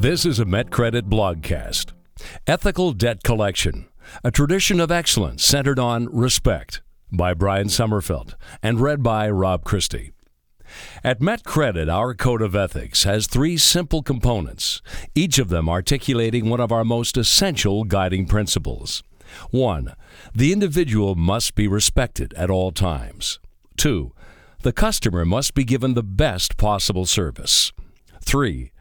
This 0.00 0.24
is 0.24 0.40
a 0.40 0.46
MetCredit 0.46 1.10
blogcast. 1.10 1.92
Ethical 2.46 2.92
Debt 2.92 3.22
Collection, 3.22 3.86
a 4.24 4.30
tradition 4.30 4.80
of 4.80 4.90
excellence 4.90 5.44
centered 5.44 5.78
on 5.78 6.06
respect 6.06 6.80
by 7.12 7.34
Brian 7.34 7.66
Sommerfeld 7.66 8.32
and 8.62 8.80
read 8.80 9.02
by 9.02 9.28
Rob 9.28 9.62
Christie. 9.62 10.12
At 11.04 11.20
MetCredit, 11.20 11.92
our 11.92 12.14
code 12.14 12.40
of 12.40 12.56
ethics 12.56 13.04
has 13.04 13.26
three 13.26 13.58
simple 13.58 14.02
components, 14.02 14.80
each 15.14 15.38
of 15.38 15.50
them 15.50 15.68
articulating 15.68 16.48
one 16.48 16.60
of 16.60 16.72
our 16.72 16.82
most 16.82 17.18
essential 17.18 17.84
guiding 17.84 18.24
principles. 18.24 19.02
1. 19.50 19.94
The 20.34 20.50
individual 20.50 21.14
must 21.14 21.54
be 21.54 21.68
respected 21.68 22.32
at 22.38 22.48
all 22.48 22.72
times. 22.72 23.38
2. 23.76 24.14
The 24.62 24.72
customer 24.72 25.26
must 25.26 25.52
be 25.52 25.64
given 25.64 25.92
the 25.92 26.02
best 26.02 26.56
possible 26.56 27.04
service. 27.04 27.70
3. 28.24 28.72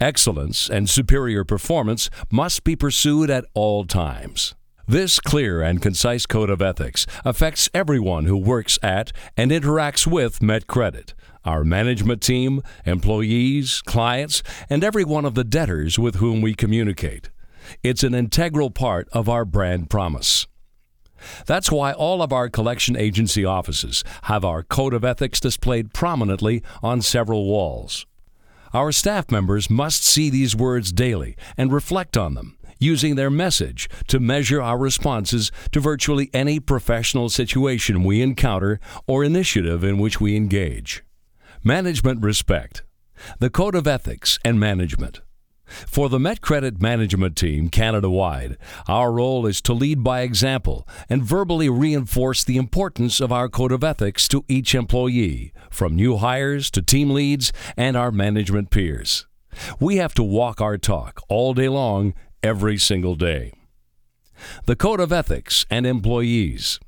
Excellence 0.00 0.68
and 0.68 0.90
superior 0.90 1.42
performance 1.42 2.10
must 2.30 2.64
be 2.64 2.76
pursued 2.76 3.30
at 3.30 3.46
all 3.54 3.86
times. 3.86 4.54
This 4.86 5.18
clear 5.18 5.62
and 5.62 5.80
concise 5.80 6.26
code 6.26 6.50
of 6.50 6.60
ethics 6.60 7.06
affects 7.24 7.70
everyone 7.72 8.26
who 8.26 8.36
works 8.36 8.78
at 8.82 9.10
and 9.38 9.50
interacts 9.50 10.06
with 10.06 10.40
MetCredit, 10.40 11.14
our 11.46 11.64
management 11.64 12.20
team, 12.20 12.60
employees, 12.84 13.80
clients, 13.82 14.42
and 14.68 14.84
every 14.84 15.02
one 15.02 15.24
of 15.24 15.34
the 15.34 15.44
debtors 15.44 15.98
with 15.98 16.16
whom 16.16 16.42
we 16.42 16.54
communicate. 16.54 17.30
It's 17.82 18.04
an 18.04 18.14
integral 18.14 18.70
part 18.70 19.08
of 19.12 19.30
our 19.30 19.46
brand 19.46 19.88
promise. 19.88 20.46
That's 21.46 21.72
why 21.72 21.92
all 21.92 22.22
of 22.22 22.34
our 22.34 22.50
collection 22.50 22.96
agency 22.96 23.46
offices 23.46 24.04
have 24.24 24.44
our 24.44 24.62
code 24.62 24.92
of 24.92 25.06
ethics 25.06 25.40
displayed 25.40 25.94
prominently 25.94 26.62
on 26.82 27.00
several 27.00 27.46
walls. 27.46 28.04
Our 28.72 28.92
staff 28.92 29.30
members 29.30 29.70
must 29.70 30.04
see 30.04 30.30
these 30.30 30.56
words 30.56 30.92
daily 30.92 31.36
and 31.56 31.72
reflect 31.72 32.16
on 32.16 32.34
them, 32.34 32.58
using 32.78 33.14
their 33.14 33.30
message 33.30 33.88
to 34.08 34.20
measure 34.20 34.60
our 34.60 34.78
responses 34.78 35.50
to 35.72 35.80
virtually 35.80 36.30
any 36.32 36.60
professional 36.60 37.28
situation 37.28 38.04
we 38.04 38.22
encounter 38.22 38.80
or 39.06 39.24
initiative 39.24 39.84
in 39.84 39.98
which 39.98 40.20
we 40.20 40.36
engage. 40.36 41.02
Management 41.64 42.22
respect, 42.22 42.82
the 43.38 43.50
code 43.50 43.74
of 43.74 43.86
ethics 43.86 44.38
and 44.44 44.60
management. 44.60 45.20
For 45.66 46.08
the 46.08 46.18
MetCredit 46.18 46.80
management 46.80 47.36
team 47.36 47.68
Canada 47.68 48.08
wide, 48.08 48.56
our 48.88 49.12
role 49.12 49.46
is 49.46 49.60
to 49.62 49.72
lead 49.72 50.02
by 50.02 50.20
example 50.20 50.86
and 51.08 51.22
verbally 51.22 51.68
reinforce 51.68 52.44
the 52.44 52.56
importance 52.56 53.20
of 53.20 53.32
our 53.32 53.48
code 53.48 53.72
of 53.72 53.84
ethics 53.84 54.28
to 54.28 54.44
each 54.48 54.74
employee, 54.74 55.52
from 55.70 55.96
new 55.96 56.16
hires 56.16 56.70
to 56.70 56.82
team 56.82 57.10
leads 57.10 57.52
and 57.76 57.96
our 57.96 58.10
management 58.10 58.70
peers. 58.70 59.26
We 59.80 59.96
have 59.96 60.14
to 60.14 60.22
walk 60.22 60.60
our 60.60 60.78
talk 60.78 61.20
all 61.28 61.54
day 61.54 61.68
long, 61.68 62.14
every 62.42 62.78
single 62.78 63.14
day. 63.14 63.52
The 64.66 64.76
Code 64.76 65.00
of 65.00 65.12
Ethics 65.12 65.66
and 65.70 65.86
Employees. 65.86 66.78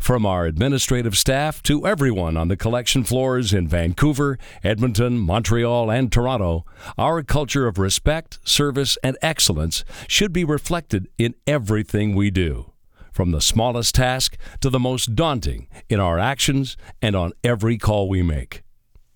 From 0.00 0.24
our 0.24 0.46
administrative 0.46 1.16
staff 1.16 1.62
to 1.64 1.86
everyone 1.86 2.36
on 2.36 2.48
the 2.48 2.56
collection 2.56 3.04
floors 3.04 3.52
in 3.52 3.68
Vancouver, 3.68 4.38
Edmonton, 4.64 5.18
Montreal, 5.18 5.90
and 5.90 6.10
Toronto, 6.10 6.64
our 6.96 7.22
culture 7.22 7.66
of 7.66 7.78
respect, 7.78 8.38
service, 8.44 8.96
and 9.02 9.18
excellence 9.20 9.84
should 10.08 10.32
be 10.32 10.44
reflected 10.44 11.08
in 11.18 11.34
everything 11.46 12.14
we 12.14 12.30
do, 12.30 12.72
from 13.12 13.32
the 13.32 13.40
smallest 13.40 13.94
task 13.94 14.36
to 14.60 14.70
the 14.70 14.78
most 14.78 15.14
daunting 15.14 15.68
in 15.88 16.00
our 16.00 16.18
actions 16.18 16.76
and 17.02 17.14
on 17.14 17.32
every 17.44 17.76
call 17.76 18.08
we 18.08 18.22
make. 18.22 18.62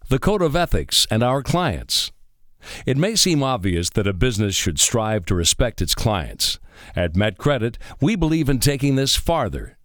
The 0.09 0.19
Code 0.19 0.43
of 0.43 0.57
Ethics 0.57 1.07
and 1.11 1.23
our 1.23 1.43
clients. 1.43 2.13
It 2.85 2.99
may 2.99 3.17
seem 3.17 3.43
obvious 3.43 3.89
that 3.91 4.07
a 4.07 4.13
business 4.13 4.55
should 4.55 4.79
strive 4.79 5.25
to 5.27 5.35
respect 5.35 5.81
its 5.81 5.95
clients. 5.95 6.59
At 6.95 7.15
MetCredit, 7.15 7.77
we 8.01 8.17
believe 8.17 8.49
in 8.49 8.59
taking 8.59 8.97
this 8.97 9.17
farther 9.17 9.79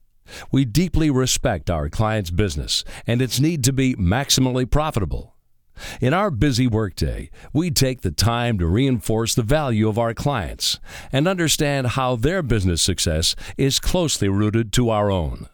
we 0.52 0.66
deeply 0.66 1.10
respect 1.10 1.70
our 1.70 1.90
client's 1.90 2.32
business 2.32 2.84
and 3.06 3.22
its 3.22 3.40
need 3.40 3.64
to 3.64 3.74
be 3.74 3.96
maximally 3.96 4.70
profitable. 4.70 5.36
In 6.00 6.14
our 6.14 6.32
busy 6.32 6.68
workday, 6.68 7.30
we 7.54 7.70
take 7.70 8.02
the 8.02 8.12
time 8.12 8.58
to 8.60 8.68
reinforce 8.68 9.36
the 9.36 9.44
value 9.44 9.90
of 9.90 10.00
our 10.00 10.14
clients 10.14 10.80
and 11.12 11.28
understand 11.28 11.88
how 11.88 12.16
their 12.16 12.42
business 12.42 12.82
success 12.82 13.36
is 13.58 13.80
closely 13.80 14.30
rooted 14.30 14.72
to 14.74 14.90
our 14.90 15.12
own. 15.12 15.48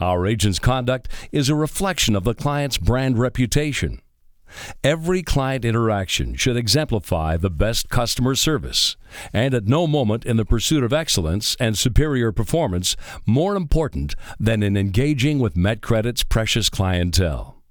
Our 0.00 0.26
agent's 0.26 0.58
conduct 0.58 1.08
is 1.32 1.48
a 1.48 1.54
reflection 1.54 2.16
of 2.16 2.24
the 2.24 2.34
client's 2.34 2.76
brand 2.76 3.18
reputation. 3.18 4.02
Every 4.84 5.22
client 5.22 5.64
interaction 5.64 6.34
should 6.34 6.56
exemplify 6.56 7.36
the 7.36 7.50
best 7.50 7.88
customer 7.88 8.34
service, 8.34 8.96
and 9.32 9.54
at 9.54 9.66
no 9.66 9.86
moment 9.86 10.24
in 10.24 10.36
the 10.36 10.44
pursuit 10.44 10.84
of 10.84 10.92
excellence 10.92 11.56
and 11.58 11.76
superior 11.76 12.32
performance 12.32 12.96
more 13.26 13.56
important 13.56 14.14
than 14.38 14.62
in 14.62 14.76
engaging 14.76 15.38
with 15.38 15.54
MetCredit's 15.54 16.24
precious 16.24 16.70
clientele. 16.70 17.62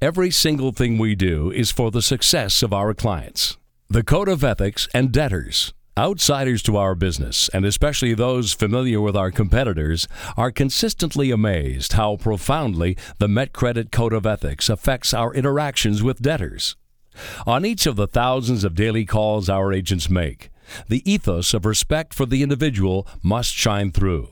Every 0.00 0.30
single 0.30 0.72
thing 0.72 0.98
we 0.98 1.14
do 1.14 1.50
is 1.50 1.72
for 1.72 1.90
the 1.90 2.02
success 2.02 2.62
of 2.62 2.72
our 2.72 2.94
clients. 2.94 3.56
The 3.88 4.04
Code 4.04 4.28
of 4.28 4.44
Ethics 4.44 4.86
and 4.94 5.10
Debtors 5.10 5.72
Outsiders 5.98 6.62
to 6.62 6.76
our 6.76 6.94
business, 6.94 7.48
and 7.48 7.64
especially 7.64 8.14
those 8.14 8.52
familiar 8.52 9.00
with 9.00 9.16
our 9.16 9.32
competitors, 9.32 10.06
are 10.36 10.52
consistently 10.52 11.32
amazed 11.32 11.94
how 11.94 12.14
profoundly 12.14 12.96
the 13.18 13.26
MetCredit 13.26 13.90
Code 13.90 14.12
of 14.12 14.24
Ethics 14.24 14.68
affects 14.68 15.12
our 15.12 15.34
interactions 15.34 16.00
with 16.00 16.22
debtors. 16.22 16.76
On 17.48 17.64
each 17.64 17.84
of 17.84 17.96
the 17.96 18.06
thousands 18.06 18.62
of 18.62 18.76
daily 18.76 19.04
calls 19.04 19.48
our 19.48 19.72
agents 19.72 20.08
make, 20.08 20.50
the 20.86 21.02
ethos 21.10 21.52
of 21.52 21.66
respect 21.66 22.14
for 22.14 22.26
the 22.26 22.44
individual 22.44 23.04
must 23.20 23.52
shine 23.52 23.90
through. 23.90 24.28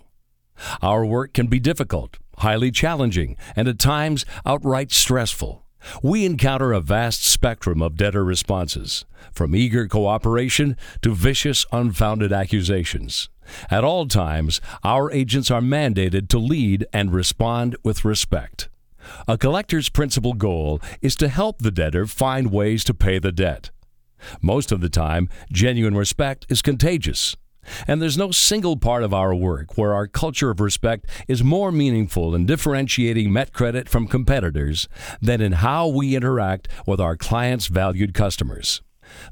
Our 0.82 1.05
work 1.05 1.32
can 1.32 1.49
be 1.49 1.59
difficult, 1.59 2.16
highly 2.38 2.71
challenging, 2.71 3.37
and 3.56 3.66
at 3.66 3.81
times 3.81 4.25
outright 4.47 4.93
stressful. 4.93 5.66
We 6.02 6.24
encounter 6.24 6.72
a 6.72 6.80
vast 6.80 7.24
spectrum 7.24 7.82
of 7.82 7.97
debtor 7.97 8.24
responses, 8.24 9.04
from 9.32 9.54
eager 9.54 9.86
cooperation 9.86 10.76
to 11.02 11.14
vicious, 11.14 11.64
unfounded 11.72 12.32
accusations. 12.32 13.28
At 13.70 13.84
all 13.84 14.06
times, 14.06 14.60
our 14.82 15.10
agents 15.12 15.50
are 15.50 15.60
mandated 15.60 16.28
to 16.28 16.38
lead 16.38 16.86
and 16.92 17.12
respond 17.12 17.76
with 17.82 18.04
respect. 18.04 18.69
A 19.28 19.38
collector's 19.38 19.88
principal 19.88 20.32
goal 20.32 20.80
is 21.00 21.14
to 21.16 21.28
help 21.28 21.58
the 21.58 21.70
debtor 21.70 22.06
find 22.06 22.50
ways 22.50 22.82
to 22.84 22.94
pay 22.94 23.19
the 23.19 23.32
debt. 23.32 23.70
Most 24.41 24.72
of 24.72 24.80
the 24.80 24.88
time, 24.88 25.28
genuine 25.52 25.96
respect 25.96 26.46
is 26.48 26.62
contagious. 26.62 27.36
And 27.87 28.00
there's 28.00 28.19
no 28.19 28.31
single 28.31 28.77
part 28.77 29.03
of 29.03 29.15
our 29.15 29.34
work 29.34 29.77
where 29.77 29.94
our 29.94 30.06
culture 30.06 30.50
of 30.50 30.60
respect 30.60 31.06
is 31.28 31.43
more 31.43 31.72
meaningful 31.72 32.34
in 32.34 32.47
differentiating 32.47 33.31
MetCredit 33.31 33.88
from 33.88 34.06
competitors 34.06 34.88
than 35.21 35.41
in 35.41 35.53
how 35.53 35.88
we 35.88 36.16
interact 36.16 36.69
with 36.87 37.00
our 37.00 37.16
clients' 37.16 37.66
valued 37.66 38.15
customers. 38.15 38.82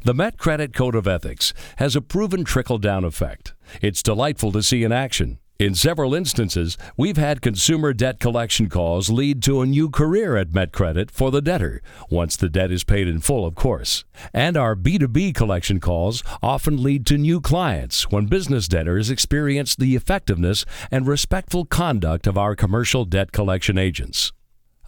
The 0.05 0.15
MetCredit 0.15 0.73
Code 0.73 0.95
of 0.95 1.09
Ethics 1.09 1.53
has 1.77 1.97
a 1.97 2.01
proven 2.01 2.45
trickle 2.45 2.79
down 2.79 3.05
effect. 3.05 3.55
It's 3.83 4.03
delightful 4.03 4.53
to 4.53 4.63
see 4.63 4.85
in 4.85 4.93
action. 4.93 5.39
In 5.61 5.77
several 5.77 6.17
instances, 6.17 6.77
we've 6.97 7.17
had 7.17 7.41
consumer 7.41 7.93
debt 7.93 8.19
collection 8.19 8.69
calls 8.69 9.09
lead 9.09 9.41
to 9.45 9.61
a 9.61 9.67
new 9.67 9.89
career 9.89 10.37
at 10.37 10.51
MetCredit 10.51 11.13
for 11.13 11.31
the 11.31 11.41
debtor, 11.41 11.81
once 12.11 12.37
the 12.37 12.49
debt 12.49 12.73
is 12.73 12.83
paid 12.83 13.07
in 13.07 13.21
full, 13.21 13.47
of 13.47 13.55
course. 13.55 14.05
And 14.33 14.57
our 14.57 14.75
B2B 14.75 15.33
collection 15.33 15.79
calls 15.79 16.25
often 16.43 16.83
lead 16.83 17.07
to 17.07 17.19
new 17.19 17.41
clients 17.41 18.11
when 18.11 18.27
business 18.27 18.67
debtors 18.67 19.11
experience 19.11 19.77
the 19.77 19.95
effectiveness 19.95 20.65
and 20.91 21.07
respectful 21.07 21.65
conduct 21.65 22.27
of 22.27 22.37
our 22.37 22.57
commercial 22.57 23.05
debt 23.05 23.31
collection 23.31 23.79
agents. 23.79 24.33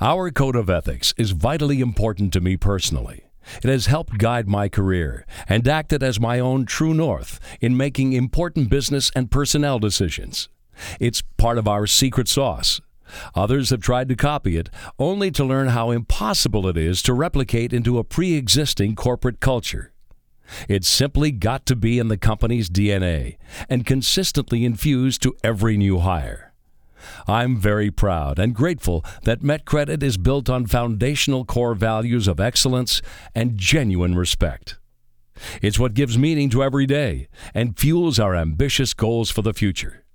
Our 0.00 0.32
code 0.32 0.56
of 0.56 0.68
ethics 0.68 1.14
is 1.16 1.30
vitally 1.30 1.80
important 1.80 2.32
to 2.32 2.40
me 2.40 2.56
personally. 2.56 3.22
It 3.62 3.68
has 3.68 3.86
helped 3.86 4.18
guide 4.18 4.48
my 4.48 4.68
career 4.68 5.24
and 5.48 5.68
acted 5.68 6.02
as 6.02 6.18
my 6.18 6.40
own 6.40 6.66
true 6.66 6.92
north 6.92 7.38
in 7.60 7.76
making 7.76 8.14
important 8.14 8.68
business 8.68 9.12
and 9.14 9.30
personnel 9.30 9.78
decisions. 9.78 10.48
It's 11.00 11.22
part 11.36 11.58
of 11.58 11.68
our 11.68 11.86
secret 11.86 12.28
sauce. 12.28 12.80
Others 13.34 13.70
have 13.70 13.80
tried 13.80 14.08
to 14.08 14.16
copy 14.16 14.56
it, 14.56 14.68
only 14.98 15.30
to 15.30 15.44
learn 15.44 15.68
how 15.68 15.90
impossible 15.90 16.66
it 16.66 16.76
is 16.76 17.02
to 17.02 17.14
replicate 17.14 17.72
into 17.72 17.98
a 17.98 18.04
pre 18.04 18.34
existing 18.34 18.96
corporate 18.96 19.40
culture. 19.40 19.92
It's 20.68 20.88
simply 20.88 21.32
got 21.32 21.66
to 21.66 21.76
be 21.76 21.98
in 21.98 22.08
the 22.08 22.16
company's 22.16 22.70
DNA 22.70 23.36
and 23.68 23.86
consistently 23.86 24.64
infused 24.64 25.22
to 25.22 25.34
every 25.42 25.76
new 25.76 25.98
hire. 25.98 26.52
I'm 27.26 27.56
very 27.56 27.90
proud 27.90 28.38
and 28.38 28.54
grateful 28.54 29.04
that 29.22 29.42
MetCredit 29.42 30.02
is 30.02 30.16
built 30.16 30.48
on 30.48 30.66
foundational 30.66 31.44
core 31.44 31.74
values 31.74 32.26
of 32.26 32.40
excellence 32.40 33.02
and 33.34 33.56
genuine 33.56 34.16
respect. 34.16 34.78
It's 35.60 35.78
what 35.78 35.94
gives 35.94 36.16
meaning 36.16 36.48
to 36.50 36.62
every 36.62 36.86
day 36.86 37.28
and 37.54 37.78
fuels 37.78 38.18
our 38.18 38.34
ambitious 38.34 38.94
goals 38.94 39.30
for 39.30 39.42
the 39.42 39.54
future. 39.54 40.05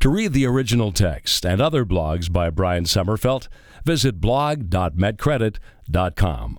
To 0.00 0.08
read 0.08 0.32
the 0.32 0.46
original 0.46 0.90
text 0.92 1.44
and 1.44 1.60
other 1.60 1.84
blogs 1.84 2.32
by 2.32 2.48
Brian 2.50 2.84
Sommerfeld, 2.84 3.48
visit 3.84 4.20
blog.metcredit.com. 4.20 6.58